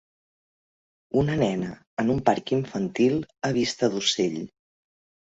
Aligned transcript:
Una 1.21 1.35
nena 1.41 1.67
en 2.03 2.09
un 2.13 2.21
parc 2.29 2.53
infantil 2.57 3.19
a 3.49 3.51
vista 3.59 3.91
d'ocell. 3.97 4.41